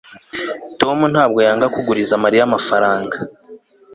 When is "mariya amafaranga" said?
2.23-3.15